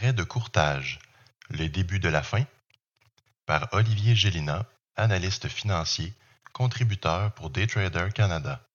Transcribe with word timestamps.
De 0.00 0.24
courtage, 0.24 0.98
le 1.50 1.68
début 1.68 2.00
de 2.00 2.08
la 2.08 2.22
fin, 2.22 2.46
par 3.44 3.68
Olivier 3.72 4.16
Gélina, 4.16 4.64
analyste 4.96 5.46
financier, 5.46 6.14
contributeur 6.54 7.32
pour 7.34 7.50
Daytrader 7.50 8.08
Canada. 8.14 8.66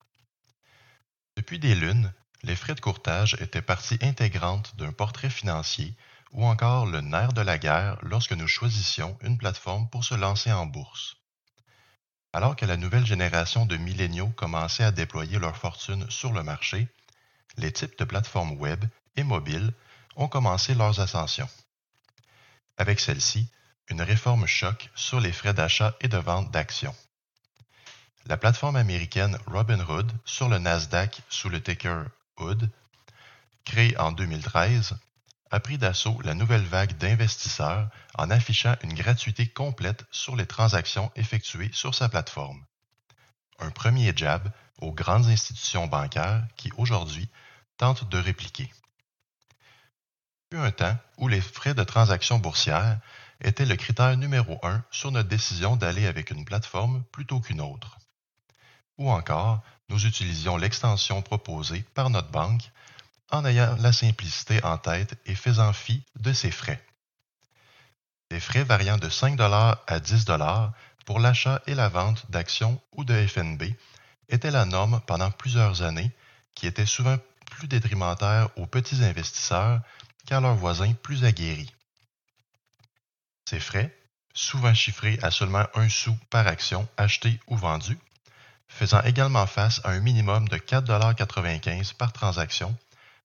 Depuis 1.36 1.58
des 1.58 1.74
lunes, 1.74 2.14
les 2.44 2.56
frais 2.56 2.76
de 2.76 2.80
courtage 2.80 3.36
étaient 3.42 3.64
partie 3.64 3.98
intégrante 4.02 4.76
d'un 4.78 4.92
portrait 4.92 5.32
financier 5.32 5.96
ou 6.32 6.46
encore 6.46 6.86
le 6.86 7.02
nerf 7.02 7.34
de 7.34 7.42
la 7.42 7.58
guerre 7.58 7.98
lorsque 8.04 8.34
nous 8.34 8.48
choisissions 8.48 9.18
une 9.22 9.40
plateforme 9.40 9.90
pour 9.90 10.06
se 10.06 10.14
lancer 10.14 10.52
en 10.52 10.68
bourse. 10.68 11.18
Alors 12.34 12.56
que 12.56 12.68
la 12.68 12.78
nouvelle 12.78 13.06
génération 13.06 13.66
de 13.66 13.78
milléniaux 13.78 14.30
commençait 14.38 14.84
à 14.84 14.92
déployer 14.92 15.40
leur 15.40 15.58
fortune 15.58 16.10
sur 16.12 16.32
le 16.32 16.44
marché, 16.44 16.88
les 17.58 17.74
types 17.74 17.98
de 17.98 18.06
plateformes 18.06 18.54
web 18.60 18.86
et 19.16 19.24
mobiles 19.24 19.74
ont 20.16 20.28
commencé 20.28 20.74
leurs 20.74 21.00
ascensions. 21.00 21.50
Avec 22.78 23.00
celle-ci, 23.00 23.50
une 23.90 24.02
réforme 24.02 24.48
choc 24.48 24.90
sur 24.96 25.20
les 25.20 25.32
frais 25.32 25.54
d'achat 25.54 25.96
et 26.02 26.08
de 26.08 26.18
vente 26.18 26.52
d'actions. 26.52 26.96
La 28.26 28.38
plateforme 28.38 28.76
américaine 28.76 29.38
Robinhood 29.46 30.12
sur 30.26 30.50
le 30.50 30.58
Nasdaq 30.58 31.22
sous 31.30 31.50
le 31.50 31.62
ticker 31.62 32.06
HOOD, 32.38 32.70
créée 33.66 33.98
en 33.98 34.12
2013, 34.12 34.96
a 35.52 35.60
pris 35.60 35.78
d'assaut 35.78 36.20
la 36.24 36.34
nouvelle 36.34 36.66
vague 36.66 36.98
d'investisseurs 36.98 37.88
en 38.18 38.32
affichant 38.32 38.76
une 38.82 38.94
gratuité 38.94 39.48
complète 39.48 40.06
sur 40.12 40.36
les 40.36 40.48
transactions 40.48 41.12
effectuées 41.16 41.70
sur 41.72 41.94
sa 41.94 42.10
plateforme. 42.10 42.66
Un 43.60 43.70
premier 43.70 44.12
jab 44.16 44.52
aux 44.80 44.92
grandes 44.92 45.28
institutions 45.28 45.88
bancaires 45.88 46.46
qui 46.58 46.72
aujourd'hui 46.78 47.30
tentent 47.78 48.10
de 48.10 48.18
répliquer. 48.18 48.72
Eu 50.52 50.58
un 50.58 50.72
temps 50.72 50.98
où 51.18 51.28
les 51.28 51.42
frais 51.42 51.74
de 51.74 51.84
transaction 51.84 52.40
boursière 52.40 53.00
étaient 53.42 53.66
le 53.66 53.76
critère 53.76 54.16
numéro 54.18 54.60
un 54.64 54.84
sur 54.92 55.12
notre 55.12 55.30
décision 55.30 55.76
d'aller 55.76 56.06
avec 56.08 56.32
une 56.32 56.46
plateforme 56.46 57.04
plutôt 57.12 57.40
qu'une 57.40 57.62
autre. 57.62 57.98
Ou 58.98 59.12
encore, 59.12 59.62
nous 59.90 60.06
utilisions 60.06 60.58
l'extension 60.58 61.22
proposée 61.22 61.84
par 61.94 62.10
notre 62.10 62.32
banque 62.32 62.72
en 63.32 63.46
ayant 63.46 63.76
la 63.80 63.92
simplicité 63.92 64.64
en 64.64 64.78
tête 64.78 65.16
et 65.26 65.36
faisant 65.36 65.74
fi 65.74 66.04
de 66.20 66.32
ses 66.32 66.52
frais. 66.52 66.84
Des 68.30 68.40
frais 68.40 68.64
variant 68.64 68.98
de 68.98 69.10
5 69.10 69.40
à 69.40 70.00
10 70.00 70.26
pour 71.06 71.20
l'achat 71.20 71.62
et 71.68 71.76
la 71.76 71.90
vente 71.90 72.30
d'actions 72.32 72.82
ou 72.94 73.04
de 73.04 73.28
FNB 73.28 73.64
étaient 74.30 74.52
la 74.52 74.66
norme 74.66 75.02
pendant 75.06 75.30
plusieurs 75.30 75.84
années, 75.84 76.12
qui 76.56 76.66
était 76.66 76.86
souvent 76.86 77.18
plus 77.52 77.68
détrimentaire 77.68 78.50
aux 78.58 78.66
petits 78.66 79.04
investisseurs 79.04 79.82
qu'à 80.26 80.40
leurs 80.40 80.56
voisins 80.56 80.94
plus 80.94 81.24
aguerris. 81.24 81.74
Ces 83.50 83.60
frais, 83.60 83.96
souvent 84.34 84.74
chiffrés 84.74 85.20
à 85.22 85.32
seulement 85.32 85.66
un 85.76 85.90
sou 85.90 86.18
par 86.30 86.48
action 86.48 86.88
achetée 86.98 87.40
ou 87.48 87.56
vendue, 87.56 87.98
faisant 88.68 89.02
également 89.04 89.46
face 89.46 89.82
à 89.84 89.92
un 89.92 90.00
minimum 90.00 90.48
de 90.48 90.58
4,95 90.58 91.94
par 91.94 92.12
transaction, 92.12 92.76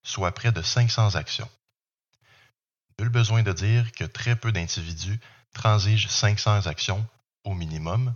soit 0.02 0.32
près 0.32 0.52
de 0.52 0.62
500 0.62 1.14
actions. 1.14 1.50
Nul 2.98 3.08
besoin 3.08 3.42
de 3.42 3.52
dire 3.52 3.90
que 3.92 4.04
très 4.04 4.36
peu 4.36 4.52
d'individus 4.52 5.18
transigent 5.54 6.08
500 6.08 6.66
actions 6.66 7.06
au 7.44 7.54
minimum 7.54 8.14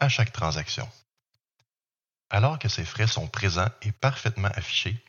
à 0.00 0.08
chaque 0.08 0.32
transaction. 0.32 0.88
Alors 2.28 2.58
que 2.58 2.68
ces 2.68 2.84
frais 2.84 3.06
sont 3.06 3.28
présents 3.28 3.70
et 3.82 3.92
parfaitement 3.92 4.48
affichés, 4.48 5.00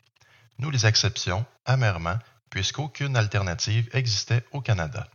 nous 0.58 0.70
les 0.70 0.86
acceptions 0.86 1.44
amèrement 1.66 2.18
puisqu'aucune 2.50 3.16
alternative 3.16 3.88
existait 3.92 4.44
au 4.52 4.60
Canada. 4.60 5.08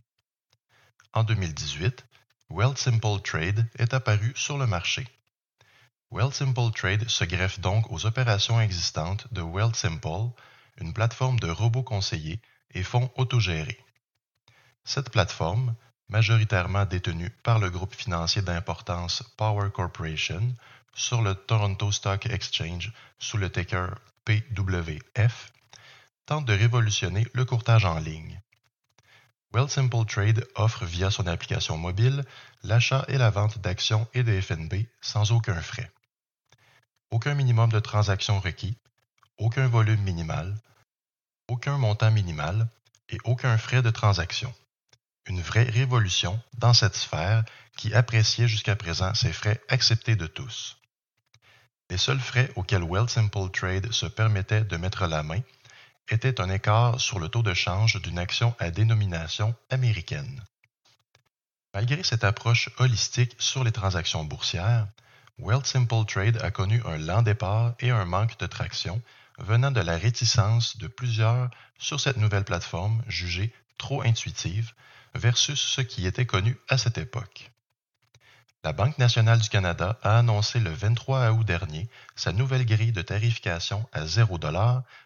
En 1.12 1.24
2018, 1.24 2.04
Wealthsimple 2.50 3.20
Trade 3.22 3.66
est 3.78 3.94
apparu 3.94 4.32
sur 4.36 4.58
le 4.58 4.66
marché. 4.66 5.06
Wealthsimple 6.10 6.70
Trade 6.72 7.08
se 7.08 7.24
greffe 7.24 7.60
donc 7.60 7.90
aux 7.90 8.06
opérations 8.06 8.60
existantes 8.60 9.32
de 9.32 9.42
Wealthsimple, 9.42 10.30
une 10.80 10.92
plateforme 10.92 11.40
de 11.40 11.48
robots 11.48 11.82
conseillers 11.82 12.40
et 12.72 12.82
fonds 12.82 13.10
autogérés. 13.16 13.78
Cette 14.84 15.10
plateforme, 15.10 15.74
majoritairement 16.08 16.84
détenue 16.84 17.30
par 17.42 17.58
le 17.58 17.70
groupe 17.70 17.94
financier 17.94 18.42
d'importance 18.42 19.22
Power 19.36 19.70
Corporation 19.72 20.54
sur 20.94 21.22
le 21.22 21.34
Toronto 21.34 21.90
Stock 21.90 22.26
Exchange 22.26 22.92
sous 23.18 23.38
le 23.38 23.50
ticker 23.50 23.88
PWF, 24.24 25.52
tente 26.26 26.44
de 26.46 26.52
révolutionner 26.52 27.26
le 27.32 27.44
courtage 27.44 27.84
en 27.84 27.98
ligne. 27.98 28.40
Wealthsimple 29.52 30.04
Trade 30.06 30.46
offre 30.56 30.84
via 30.84 31.10
son 31.10 31.26
application 31.26 31.78
mobile 31.78 32.24
l'achat 32.62 33.04
et 33.08 33.18
la 33.18 33.30
vente 33.30 33.58
d'actions 33.58 34.08
et 34.14 34.22
de 34.22 34.40
FNB 34.40 34.86
sans 35.00 35.30
aucun 35.32 35.60
frais. 35.60 35.92
Aucun 37.10 37.34
minimum 37.34 37.70
de 37.70 37.78
transactions 37.78 38.40
requis, 38.40 38.76
aucun 39.38 39.68
volume 39.68 40.00
minimal, 40.02 40.56
aucun 41.48 41.78
montant 41.78 42.10
minimal 42.10 42.68
et 43.10 43.18
aucun 43.24 43.56
frais 43.58 43.82
de 43.82 43.90
transaction. 43.90 44.52
Une 45.26 45.40
vraie 45.40 45.64
révolution 45.64 46.40
dans 46.58 46.74
cette 46.74 46.96
sphère 46.96 47.44
qui 47.76 47.94
appréciait 47.94 48.48
jusqu'à 48.48 48.76
présent 48.76 49.14
ces 49.14 49.32
frais 49.32 49.60
acceptés 49.68 50.16
de 50.16 50.26
tous. 50.26 50.78
Les 51.90 51.98
seuls 51.98 52.20
frais 52.20 52.50
auxquels 52.56 52.82
Wealthsimple 52.82 53.50
Trade 53.52 53.92
se 53.92 54.06
permettait 54.06 54.64
de 54.64 54.76
mettre 54.76 55.06
la 55.06 55.22
main 55.22 55.40
étaient 56.08 56.40
un 56.40 56.50
écart 56.50 57.00
sur 57.00 57.18
le 57.18 57.28
taux 57.28 57.42
de 57.42 57.54
change 57.54 58.00
d'une 58.02 58.18
action 58.18 58.54
à 58.58 58.70
dénomination 58.70 59.54
américaine. 59.70 60.44
Malgré 61.74 62.02
cette 62.02 62.24
approche 62.24 62.70
holistique 62.78 63.34
sur 63.38 63.64
les 63.64 63.72
transactions 63.72 64.24
boursières, 64.24 64.86
Wealthsimple 65.38 66.04
Trade 66.06 66.40
a 66.42 66.50
connu 66.50 66.80
un 66.86 66.98
lent 66.98 67.22
départ 67.22 67.74
et 67.80 67.90
un 67.90 68.04
manque 68.04 68.38
de 68.38 68.46
traction 68.46 69.02
venant 69.38 69.72
de 69.72 69.80
la 69.80 69.96
réticence 69.96 70.76
de 70.76 70.86
plusieurs 70.86 71.50
sur 71.78 72.00
cette 72.00 72.18
nouvelle 72.18 72.44
plateforme 72.44 73.02
jugée 73.08 73.52
trop 73.78 74.02
intuitive 74.02 74.72
versus 75.14 75.60
ce 75.60 75.80
qui 75.80 76.06
était 76.06 76.26
connu 76.26 76.56
à 76.68 76.78
cette 76.78 76.98
époque. 76.98 77.50
La 78.64 78.72
Banque 78.72 78.96
nationale 78.96 79.40
du 79.40 79.50
Canada 79.50 79.98
a 80.02 80.16
annoncé 80.16 80.58
le 80.58 80.70
23 80.70 81.32
août 81.32 81.44
dernier 81.44 81.86
sa 82.16 82.32
nouvelle 82.32 82.64
grille 82.64 82.92
de 82.92 83.02
tarification 83.02 83.86
à 83.92 84.06
0 84.06 84.38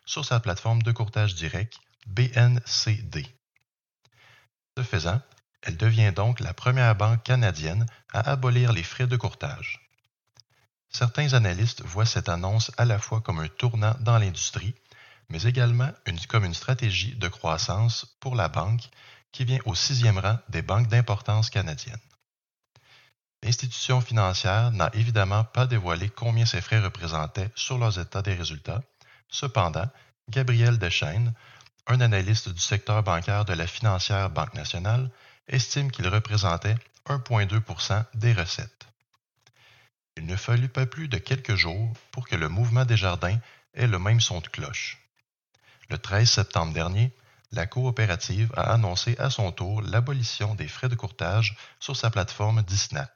sur 0.07 0.25
sa 0.25 0.39
plateforme 0.39 0.81
de 0.83 0.93
courtage 0.93 1.35
direct 1.35 1.77
BNCD. 2.07 3.27
Ce 4.77 4.85
faisant, 4.85 5.21
elle 5.63 5.77
devient 5.77 6.13
donc 6.15 6.39
la 6.39 6.55
première 6.55 6.95
banque 6.95 7.25
canadienne 7.25 7.85
à 8.13 8.31
abolir 8.31 8.73
les 8.73 8.85
frais 8.85 9.09
de 9.09 9.17
courtage. 9.17 9.91
Certains 10.89 11.35
analystes 11.35 11.83
voient 11.83 12.07
cette 12.07 12.29
annonce 12.29 12.71
à 12.77 12.85
la 12.85 13.01
fois 13.01 13.21
comme 13.21 13.41
un 13.41 13.49
tournant 13.49 13.97
dans 13.99 14.19
l'industrie, 14.19 14.77
mais 15.31 15.43
également 15.43 15.91
comme 16.29 16.45
une 16.45 16.55
stratégie 16.55 17.17
de 17.17 17.27
croissance 17.27 18.07
pour 18.21 18.37
la 18.37 18.47
banque 18.47 18.89
qui 19.33 19.45
vient 19.45 19.59
au 19.65 19.75
sixième 19.75 20.19
rang 20.19 20.39
des 20.49 20.63
banques 20.63 20.87
d'importance 20.87 21.51
canadiennes. 21.51 21.99
L'institution 23.43 24.01
financière 24.01 24.73
n'a 24.73 24.91
évidemment 24.95 25.45
pas 25.45 25.67
dévoilé 25.67 26.09
combien 26.09 26.45
ces 26.45 26.61
frais 26.61 26.81
représentaient 26.81 27.51
sur 27.55 27.79
leurs 27.79 27.99
états 27.99 28.23
des 28.23 28.35
résultats. 28.35 28.83
Cependant, 29.29 29.89
Gabriel 30.29 30.79
Deschênes, 30.79 31.33
un 31.87 32.01
analyste 32.01 32.49
du 32.49 32.61
secteur 32.61 33.03
bancaire 33.03 33.45
de 33.45 33.55
la 33.55 33.67
financière 33.67 34.29
Banque 34.29 34.55
nationale, 34.55 35.11
estime 35.47 35.91
qu'ils 35.91 36.09
représentaient 36.09 36.77
1,2% 37.07 38.05
des 38.15 38.33
recettes. 38.33 38.87
Il 40.17 40.27
ne 40.27 40.37
fallut 40.37 40.69
pas 40.69 40.85
plus 40.85 41.09
de 41.09 41.17
quelques 41.17 41.55
jours 41.55 41.93
pour 42.11 42.29
que 42.29 42.37
le 42.37 42.49
mouvement 42.49 42.85
des 42.85 42.97
jardins 42.97 43.39
ait 43.75 43.87
le 43.87 43.99
même 43.99 44.21
son 44.21 44.41
de 44.41 44.49
cloche. 44.49 44.99
Le 45.89 45.97
13 45.97 46.29
septembre 46.29 46.75
dernier, 46.75 47.13
la 47.53 47.67
coopérative 47.67 48.53
a 48.57 48.73
annoncé 48.73 49.17
à 49.19 49.31
son 49.31 49.53
tour 49.53 49.81
l'abolition 49.81 50.55
des 50.55 50.69
frais 50.69 50.89
de 50.89 50.97
courtage 50.97 51.57
sur 51.81 51.97
sa 51.97 52.11
plateforme 52.11 52.63
Disnat. 52.63 53.15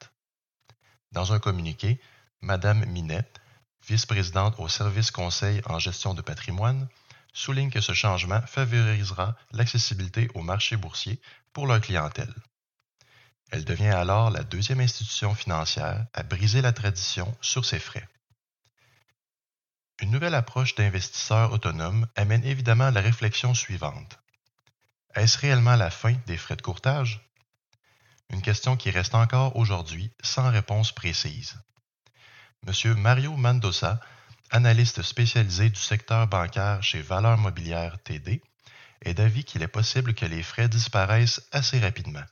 Dans 1.12 1.32
un 1.32 1.38
communiqué, 1.38 2.00
Mme 2.40 2.86
Minette, 2.86 3.40
vice-présidente 3.86 4.54
au 4.58 4.68
service 4.68 5.10
conseil 5.10 5.60
en 5.66 5.78
gestion 5.78 6.14
de 6.14 6.22
patrimoine, 6.22 6.88
souligne 7.32 7.70
que 7.70 7.80
ce 7.80 7.92
changement 7.92 8.40
favorisera 8.46 9.36
l'accessibilité 9.52 10.28
au 10.34 10.42
marché 10.42 10.76
boursier 10.76 11.20
pour 11.52 11.66
leur 11.66 11.80
clientèle. 11.80 12.34
Elle 13.50 13.64
devient 13.64 13.88
alors 13.88 14.30
la 14.30 14.42
deuxième 14.44 14.80
institution 14.80 15.34
financière 15.34 16.06
à 16.14 16.22
briser 16.22 16.62
la 16.62 16.72
tradition 16.72 17.36
sur 17.42 17.64
ses 17.64 17.78
frais. 17.78 18.08
Une 20.00 20.10
nouvelle 20.10 20.34
approche 20.34 20.74
d'investisseurs 20.74 21.52
autonomes 21.52 22.06
amène 22.16 22.44
évidemment 22.44 22.90
la 22.90 23.00
réflexion 23.00 23.54
suivante. 23.54 24.18
Est-ce 25.14 25.38
réellement 25.38 25.76
la 25.76 25.90
fin 25.90 26.14
des 26.26 26.38
frais 26.38 26.56
de 26.56 26.62
courtage? 26.62 27.20
Une 28.32 28.42
question 28.42 28.76
qui 28.76 28.90
reste 28.90 29.14
encore 29.14 29.56
aujourd'hui 29.56 30.10
sans 30.22 30.50
réponse 30.50 30.90
précise. 30.92 31.54
M. 32.66 32.94
Mario 32.94 33.36
Mendoza, 33.36 34.00
analyste 34.50 35.02
spécialisé 35.02 35.68
du 35.68 35.78
secteur 35.78 36.26
bancaire 36.26 36.82
chez 36.82 37.02
Valeurs 37.02 37.38
Mobilières 37.38 38.02
TD, 38.02 38.42
est 39.02 39.14
d'avis 39.14 39.44
qu'il 39.44 39.62
est 39.62 39.68
possible 39.68 40.14
que 40.14 40.24
les 40.24 40.42
frais 40.42 40.68
disparaissent 40.68 41.46
assez 41.52 41.78
rapidement. 41.78 42.24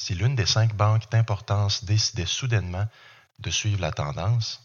Si 0.00 0.14
l'une 0.14 0.36
des 0.36 0.46
cinq 0.46 0.74
banques 0.74 1.10
d'importance 1.10 1.84
décidait 1.84 2.26
soudainement 2.26 2.86
de 3.40 3.50
suivre 3.50 3.80
la 3.80 3.90
tendance, 3.90 4.64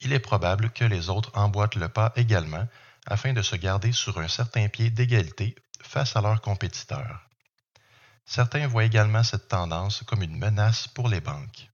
il 0.00 0.14
est 0.14 0.20
probable 0.20 0.70
que 0.70 0.84
les 0.84 1.10
autres 1.10 1.30
emboîtent 1.34 1.74
le 1.74 1.88
pas 1.88 2.12
également 2.16 2.66
afin 3.06 3.34
de 3.34 3.42
se 3.42 3.56
garder 3.56 3.92
sur 3.92 4.18
un 4.18 4.28
certain 4.28 4.68
pied 4.68 4.88
d'égalité 4.88 5.54
face 5.82 6.16
à 6.16 6.22
leurs 6.22 6.40
compétiteurs. 6.40 7.29
Certains 8.30 8.68
voient 8.68 8.84
également 8.84 9.24
cette 9.24 9.48
tendance 9.48 10.04
comme 10.06 10.22
une 10.22 10.38
menace 10.38 10.86
pour 10.86 11.08
les 11.08 11.20
banques. 11.20 11.68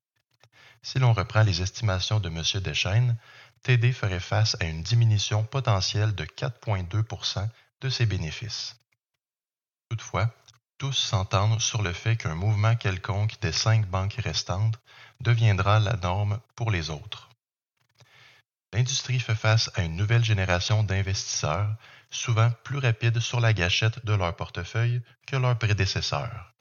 Si 0.81 0.99
l'on 0.99 1.13
reprend 1.13 1.43
les 1.43 1.61
estimations 1.61 2.19
de 2.19 2.31
M. 2.31 2.43
Deschaines, 2.63 3.19
TD 3.63 3.93
ferait 3.93 4.21
face 4.21 4.57
à 4.59 4.65
une 4.65 4.83
diminution 4.83 5.45
potentielle 5.45 6.15
de 6.15 6.25
4,2% 6.25 7.47
de 7.83 7.89
ses 7.91 8.07
bénéfices. 8.07 8.75
Toutefois, 9.91 10.35
tous 10.79 10.95
s'entendent 10.95 11.61
sur 11.61 11.83
le 11.83 11.93
fait 11.93 12.17
qu'un 12.17 12.35
mouvement 12.35 12.75
quelconque 12.75 13.39
des 13.43 13.53
cinq 13.53 13.87
banques 13.87 14.15
restantes 14.15 14.81
deviendra 15.21 15.79
la 15.79 15.97
norme 15.97 16.41
pour 16.55 16.71
les 16.71 16.89
autres. 16.89 17.29
L'industrie 18.73 19.21
fait 19.21 19.35
face 19.35 19.71
à 19.75 19.83
une 19.83 19.97
nouvelle 19.97 20.25
génération 20.25 20.83
d'investisseurs, 20.83 21.75
souvent 22.11 22.51
plus 22.65 22.79
rapides 22.79 23.21
sur 23.21 23.41
la 23.41 23.53
gâchette 23.53 24.05
de 24.05 24.13
leur 24.13 24.35
portefeuille 24.37 25.03
que 25.27 25.37
leurs 25.37 25.59
prédécesseurs. 25.59 26.53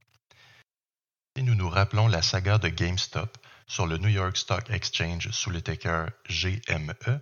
Si 1.36 1.44
nous 1.44 1.56
nous 1.56 1.70
rappelons 1.70 2.08
la 2.08 2.22
saga 2.22 2.58
de 2.58 2.70
GameStop 2.70 3.38
sur 3.68 3.88
le 3.88 3.98
New 3.98 4.10
York 4.10 4.38
Stock 4.38 4.70
Exchange 4.70 5.32
sous 5.32 5.50
le 5.50 5.62
ticker 5.62 6.08
GME, 6.30 7.22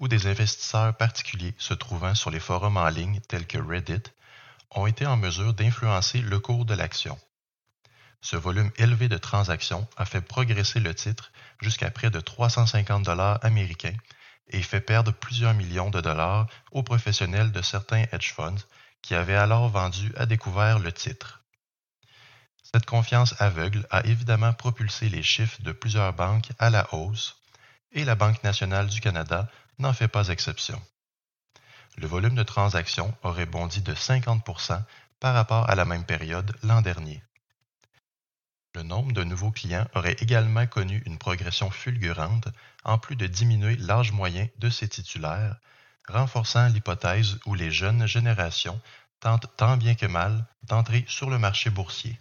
où 0.00 0.08
des 0.08 0.26
investisseurs 0.26 0.96
particuliers 0.96 1.54
se 1.58 1.74
trouvant 1.74 2.14
sur 2.14 2.30
les 2.30 2.40
forums 2.40 2.76
en 2.76 2.88
ligne 2.88 3.20
tels 3.28 3.46
que 3.46 3.58
Reddit 3.58 4.02
ont 4.70 4.86
été 4.86 5.06
en 5.06 5.16
mesure 5.16 5.54
d'influencer 5.54 6.20
le 6.20 6.38
cours 6.38 6.64
de 6.64 6.74
l'action. 6.74 7.18
Ce 8.20 8.36
volume 8.36 8.70
élevé 8.76 9.08
de 9.08 9.16
transactions 9.16 9.86
a 9.96 10.04
fait 10.04 10.20
progresser 10.20 10.80
le 10.80 10.94
titre 10.94 11.30
jusqu'à 11.60 11.90
près 11.90 12.10
de 12.10 12.20
350 12.20 13.04
dollars 13.04 13.38
américains 13.44 13.96
et 14.48 14.62
fait 14.62 14.80
perdre 14.80 15.12
plusieurs 15.12 15.54
millions 15.54 15.90
de 15.90 16.00
dollars 16.00 16.46
aux 16.72 16.82
professionnels 16.82 17.52
de 17.52 17.62
certains 17.62 18.04
hedge 18.12 18.32
funds 18.32 18.64
qui 19.02 19.14
avaient 19.14 19.36
alors 19.36 19.68
vendu 19.68 20.12
à 20.16 20.26
découvert 20.26 20.78
le 20.78 20.92
titre. 20.92 21.44
Cette 22.62 22.86
confiance 22.86 23.34
aveugle 23.40 23.86
a 23.90 24.04
évidemment 24.04 24.52
propulsé 24.52 25.08
les 25.08 25.22
chiffres 25.22 25.62
de 25.62 25.72
plusieurs 25.72 26.12
banques 26.12 26.50
à 26.58 26.70
la 26.70 26.92
hausse 26.92 27.36
et 27.92 28.04
la 28.04 28.14
Banque 28.14 28.42
nationale 28.44 28.88
du 28.88 29.00
Canada 29.00 29.48
n'en 29.78 29.92
fait 29.92 30.08
pas 30.08 30.28
exception 30.28 30.80
le 32.00 32.06
volume 32.06 32.34
de 32.34 32.42
transactions 32.42 33.14
aurait 33.22 33.46
bondi 33.46 33.82
de 33.82 33.92
50% 33.92 34.82
par 35.20 35.34
rapport 35.34 35.68
à 35.68 35.74
la 35.74 35.84
même 35.84 36.04
période 36.04 36.54
l'an 36.62 36.80
dernier. 36.80 37.22
Le 38.78 38.84
nombre 38.84 39.10
de 39.10 39.24
nouveaux 39.24 39.50
clients 39.50 39.88
aurait 39.96 40.14
également 40.20 40.64
connu 40.68 41.02
une 41.04 41.18
progression 41.18 41.68
fulgurante, 41.68 42.46
en 42.84 42.96
plus 42.96 43.16
de 43.16 43.26
diminuer 43.26 43.74
l'âge 43.74 44.12
moyen 44.12 44.46
de 44.58 44.70
ses 44.70 44.86
titulaires, 44.86 45.56
renforçant 46.06 46.68
l'hypothèse 46.68 47.40
où 47.44 47.54
les 47.54 47.72
jeunes 47.72 48.06
générations 48.06 48.80
tentent 49.18 49.50
tant 49.56 49.76
bien 49.76 49.96
que 49.96 50.06
mal 50.06 50.46
d'entrer 50.62 51.04
sur 51.08 51.28
le 51.28 51.40
marché 51.40 51.70
boursier. 51.70 52.20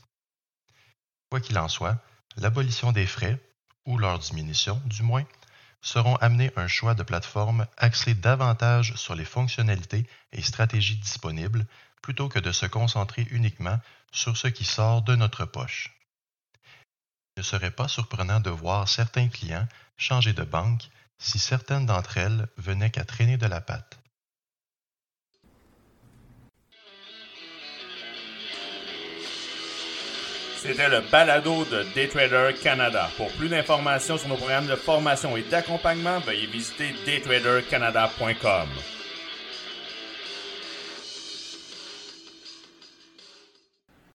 Quoi 1.30 1.42
qu'il 1.42 1.60
en 1.60 1.68
soit, 1.68 2.04
l'abolition 2.38 2.92
des 2.92 3.06
frais, 3.06 3.40
ou 3.86 4.00
leur 4.00 4.18
diminution 4.18 4.82
du 4.86 5.04
moins, 5.04 5.26
seront 5.84 6.16
amenés 6.16 6.52
un 6.56 6.68
choix 6.68 6.96
de 6.96 7.04
plateforme 7.04 7.68
axé 7.78 8.16
davantage 8.16 8.96
sur 8.96 9.14
les 9.14 9.26
fonctionnalités 9.26 10.10
et 10.32 10.42
stratégies 10.42 10.98
disponibles 10.98 11.68
plutôt 12.02 12.30
que 12.30 12.40
de 12.40 12.52
se 12.52 12.66
concentrer 12.66 13.28
uniquement 13.30 13.80
sur 14.12 14.36
ce 14.38 14.48
qui 14.48 14.66
sort 14.66 15.04
de 15.04 15.16
notre 15.16 15.46
poche. 15.46 15.94
Ne 17.38 17.44
serait 17.44 17.70
pas 17.70 17.88
surprenant 17.88 18.40
de 18.40 18.50
voir 18.50 18.90
certains 18.90 19.28
clients 19.28 19.68
changer 19.96 20.34
de 20.34 20.42
banque 20.42 20.90
si 21.20 21.38
certaines 21.38 21.86
d'entre 21.86 22.18
elles 22.18 22.48
venaient 22.58 22.90
qu'à 22.90 23.06
traîner 23.06 23.38
de 23.38 23.46
la 23.46 23.62
patte. 23.62 24.00
C'était 30.58 30.90
le 30.90 31.02
balado 31.12 31.64
de 31.66 31.84
Daytrader 31.94 32.56
Canada. 32.62 33.08
Pour 33.18 33.32
plus 33.34 33.50
d'informations 33.50 34.18
sur 34.18 34.28
nos 34.28 34.36
programmes 34.36 34.68
de 34.68 34.76
formation 34.76 35.38
et 35.38 35.44
d'accompagnement, 35.44 36.20
veuillez 36.22 36.48
visiter 36.48 36.96
daytradercanada.com. 37.06 38.97